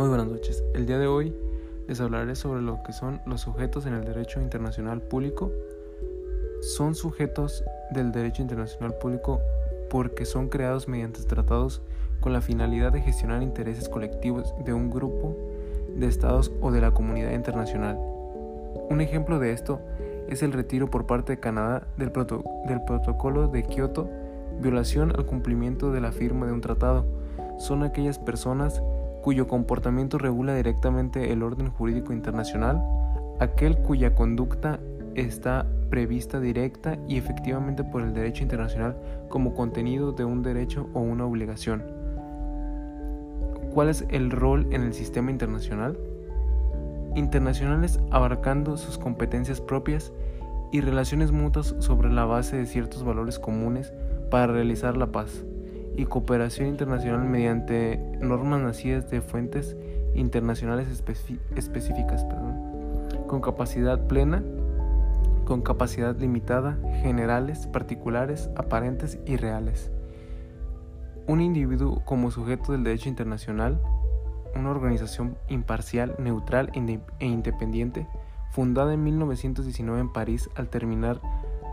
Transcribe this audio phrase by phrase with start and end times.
[0.00, 0.64] Muy buenas noches.
[0.72, 1.36] El día de hoy
[1.86, 5.52] les hablaré sobre lo que son los sujetos en el derecho internacional público.
[6.62, 9.42] Son sujetos del derecho internacional público
[9.90, 11.82] porque son creados mediante tratados
[12.20, 15.36] con la finalidad de gestionar intereses colectivos de un grupo
[15.94, 17.98] de estados o de la comunidad internacional.
[18.88, 19.80] Un ejemplo de esto
[20.30, 24.08] es el retiro por parte de Canadá del, del protocolo de Kioto,
[24.62, 27.04] violación al cumplimiento de la firma de un tratado.
[27.58, 28.82] Son aquellas personas
[29.22, 32.82] cuyo comportamiento regula directamente el orden jurídico internacional,
[33.38, 34.80] aquel cuya conducta
[35.14, 38.96] está prevista directa y efectivamente por el derecho internacional
[39.28, 41.82] como contenido de un derecho o una obligación.
[43.74, 45.98] ¿Cuál es el rol en el sistema internacional?
[47.14, 50.12] Internacionales abarcando sus competencias propias
[50.72, 53.92] y relaciones mutuas sobre la base de ciertos valores comunes
[54.30, 55.44] para realizar la paz
[55.96, 59.76] y cooperación internacional mediante normas nacidas de fuentes
[60.14, 60.88] internacionales
[61.56, 62.26] específicas,
[63.26, 64.42] con capacidad plena,
[65.44, 69.90] con capacidad limitada, generales, particulares, aparentes y reales.
[71.26, 73.80] Un individuo como sujeto del derecho internacional,
[74.54, 78.06] una organización imparcial, neutral e independiente,
[78.50, 81.20] fundada en 1919 en París al terminar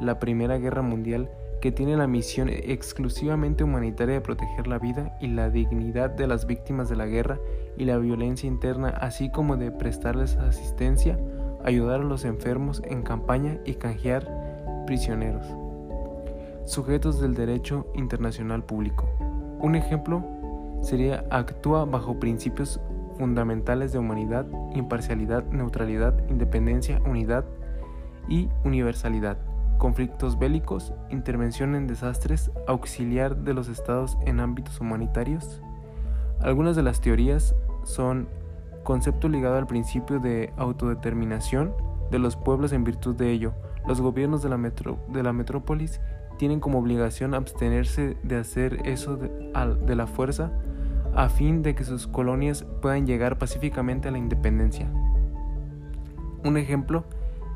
[0.00, 5.28] la Primera Guerra Mundial, que tiene la misión exclusivamente humanitaria de proteger la vida y
[5.28, 7.38] la dignidad de las víctimas de la guerra
[7.76, 11.18] y la violencia interna, así como de prestarles asistencia,
[11.64, 14.28] ayudar a los enfermos en campaña y canjear
[14.86, 15.46] prisioneros.
[16.66, 19.08] Sujetos del derecho internacional público.
[19.60, 20.22] Un ejemplo
[20.82, 22.80] sería actúa bajo principios
[23.18, 27.44] fundamentales de humanidad, imparcialidad, neutralidad, independencia, unidad
[28.28, 29.38] y universalidad
[29.84, 35.60] conflictos bélicos, intervención en desastres, auxiliar de los estados en ámbitos humanitarios.
[36.40, 38.26] Algunas de las teorías son
[38.82, 41.74] concepto ligado al principio de autodeterminación
[42.10, 43.52] de los pueblos en virtud de ello.
[43.86, 46.00] Los gobiernos de la, metrópolis
[46.38, 49.28] tienen como obligación abstenerse de hacer eso de,
[49.84, 50.50] de la fuerza
[51.14, 54.90] a fin de que sus colonias puedan llegar pacíficamente a la independencia.
[56.42, 57.04] Un ejemplo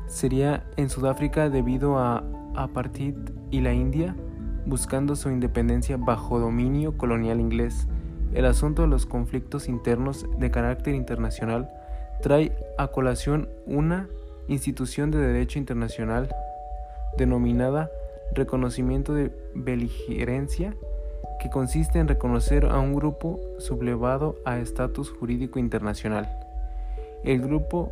[0.09, 2.23] sería en Sudáfrica debido a
[2.55, 3.15] apartheid
[3.51, 4.15] y la India
[4.65, 7.87] buscando su independencia bajo dominio colonial inglés.
[8.33, 11.69] El asunto de los conflictos internos de carácter internacional
[12.21, 14.09] trae a colación una
[14.47, 16.29] institución de derecho internacional
[17.17, 17.89] denominada
[18.33, 20.75] reconocimiento de beligerencia
[21.39, 26.29] que consiste en reconocer a un grupo sublevado a estatus jurídico internacional.
[27.23, 27.91] El grupo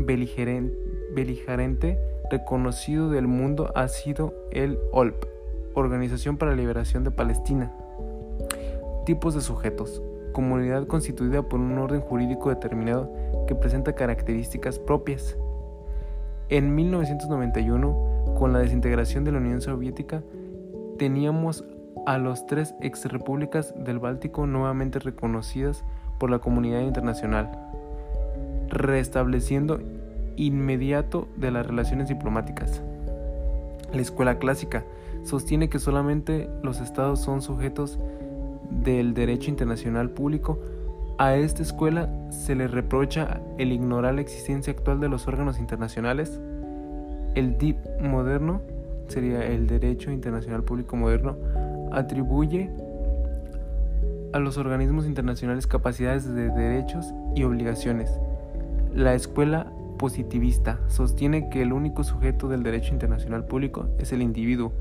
[0.00, 0.83] beligerante
[1.14, 1.98] beligerante
[2.30, 5.24] reconocido del mundo ha sido el OLP,
[5.74, 7.72] Organización para la Liberación de Palestina.
[9.06, 10.02] Tipos de sujetos.
[10.32, 13.12] Comunidad constituida por un orden jurídico determinado
[13.46, 15.36] que presenta características propias.
[16.48, 20.22] En 1991, con la desintegración de la Unión Soviética,
[20.98, 21.64] teníamos
[22.06, 25.84] a las tres exrepúblicas del Báltico nuevamente reconocidas
[26.18, 27.50] por la comunidad internacional,
[28.68, 29.80] restableciendo
[30.36, 32.82] inmediato de las relaciones diplomáticas.
[33.92, 34.84] La escuela clásica
[35.24, 37.98] sostiene que solamente los estados son sujetos
[38.70, 40.58] del derecho internacional público.
[41.18, 46.40] A esta escuela se le reprocha el ignorar la existencia actual de los órganos internacionales.
[47.34, 48.60] El DIP moderno,
[49.08, 51.36] sería el derecho internacional público moderno,
[51.92, 52.70] atribuye
[54.32, 58.10] a los organismos internacionales capacidades de derechos y obligaciones.
[58.92, 64.72] La escuela positivista sostiene que el único sujeto del derecho internacional público es el individuo.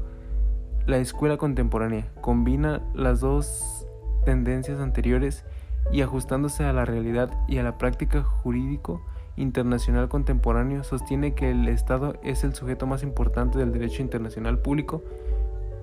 [0.85, 3.87] La escuela contemporánea combina las dos
[4.25, 5.45] tendencias anteriores
[5.91, 9.01] y ajustándose a la realidad y a la práctica jurídico
[9.35, 15.03] internacional contemporáneo sostiene que el Estado es el sujeto más importante del derecho internacional público,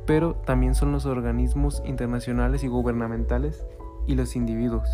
[0.06, 3.64] pero también son los organismos internacionales y gubernamentales
[4.06, 4.88] y los individuos.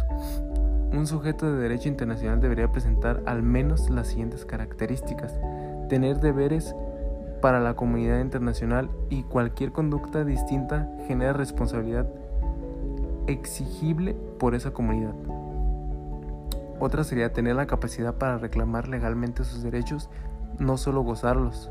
[0.96, 5.38] Un sujeto de derecho internacional debería presentar al menos las siguientes características.
[5.90, 6.74] Tener deberes
[7.42, 12.06] para la comunidad internacional y cualquier conducta distinta genera responsabilidad
[13.26, 15.12] exigible por esa comunidad.
[16.80, 20.08] Otra sería tener la capacidad para reclamar legalmente sus derechos,
[20.58, 21.70] no solo gozarlos.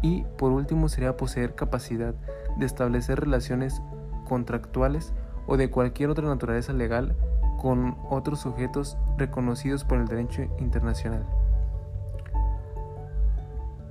[0.00, 2.14] Y por último sería poseer capacidad
[2.56, 3.82] de establecer relaciones
[4.28, 5.12] contractuales
[5.48, 7.16] o de cualquier otra naturaleza legal
[7.60, 11.26] con otros sujetos reconocidos por el derecho internacional.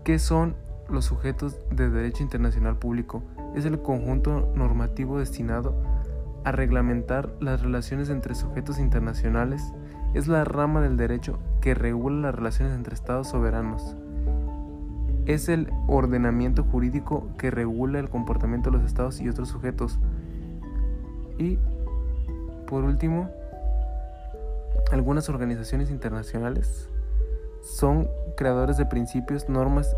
[0.04, 0.56] ¿Qué son
[0.89, 3.21] los sujetos de derecho internacional público?
[3.56, 5.75] Es el conjunto normativo destinado
[6.44, 9.62] a reglamentar las relaciones entre sujetos internacionales
[10.15, 13.95] es la rama del derecho que regula las relaciones entre estados soberanos.
[15.27, 20.00] Es el ordenamiento jurídico que regula el comportamiento de los estados y otros sujetos.
[21.38, 21.60] Y,
[22.65, 23.30] por último,
[24.91, 26.88] algunas organizaciones internacionales
[27.62, 29.95] son creadores de principios, normas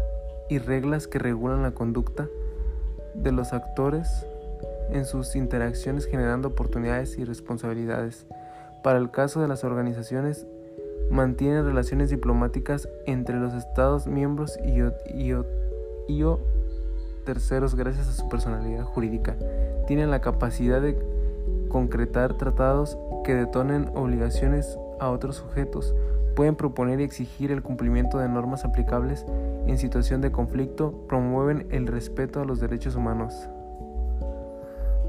[0.49, 2.27] y reglas que regulan la conducta
[3.13, 4.25] de los actores
[4.91, 8.25] en sus interacciones generando oportunidades y responsabilidades.
[8.83, 10.45] Para el caso de las organizaciones,
[11.09, 14.81] mantienen relaciones diplomáticas entre los Estados miembros y,
[16.23, 16.39] o
[17.25, 19.35] terceros gracias a su personalidad jurídica.
[19.87, 20.97] Tienen la capacidad de
[21.69, 25.93] concretar tratados que detonen obligaciones a otros sujetos.
[26.35, 29.25] Pueden proponer y exigir el cumplimiento de normas aplicables
[29.67, 30.93] en situación de conflicto.
[31.09, 33.49] Promueven el respeto a los derechos humanos.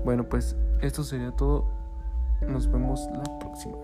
[0.05, 1.67] Bueno, pues esto sería todo.
[2.41, 3.77] Nos vemos la próxima.